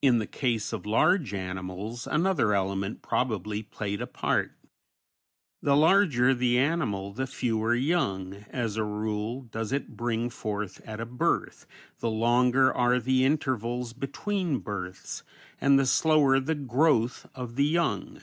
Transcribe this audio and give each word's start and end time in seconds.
In 0.00 0.18
the 0.20 0.26
case 0.28 0.72
of 0.72 0.86
large 0.86 1.34
animals 1.34 2.06
another 2.06 2.54
element 2.54 3.02
probably 3.02 3.60
played 3.60 4.00
a 4.00 4.06
part. 4.06 4.52
The 5.60 5.74
larger 5.76 6.32
the 6.32 6.60
animal, 6.60 7.12
the 7.12 7.26
fewer 7.26 7.74
young, 7.74 8.34
as 8.50 8.76
a 8.76 8.84
rule, 8.84 9.40
does 9.42 9.72
it 9.72 9.96
bring 9.96 10.30
forth 10.30 10.80
at 10.86 11.00
a 11.00 11.06
birth, 11.06 11.66
the 11.98 12.08
longer 12.08 12.72
are 12.72 13.00
the 13.00 13.24
intervals 13.24 13.92
between 13.94 14.60
births, 14.60 15.24
and 15.60 15.76
the 15.76 15.86
slower 15.86 16.38
the 16.38 16.54
growth 16.54 17.26
of 17.34 17.56
the 17.56 17.66
young. 17.66 18.20